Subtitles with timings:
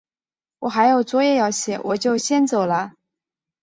[0.57, 2.93] 我还有作业要写，我就先走了。